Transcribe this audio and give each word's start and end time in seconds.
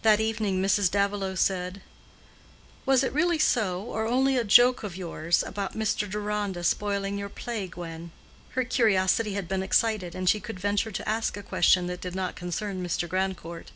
That 0.00 0.18
evening 0.18 0.62
Mrs. 0.62 0.90
Davilow 0.90 1.34
said, 1.34 1.82
"Was 2.86 3.04
it 3.04 3.12
really 3.12 3.38
so, 3.38 3.82
or 3.82 4.06
only 4.06 4.38
a 4.38 4.44
joke 4.44 4.82
of 4.82 4.96
yours, 4.96 5.42
about 5.42 5.76
Mr. 5.76 6.08
Deronda's 6.10 6.68
spoiling 6.68 7.18
your 7.18 7.28
play, 7.28 7.66
Gwen?" 7.66 8.12
Her 8.52 8.64
curiosity 8.64 9.34
had 9.34 9.48
been 9.48 9.62
excited, 9.62 10.14
and 10.14 10.26
she 10.26 10.40
could 10.40 10.58
venture 10.58 10.90
to 10.92 11.06
ask 11.06 11.36
a 11.36 11.42
question 11.42 11.86
that 11.88 12.00
did 12.00 12.14
not 12.14 12.34
concern 12.34 12.82
Mr. 12.82 13.06
Grandcourt. 13.06 13.72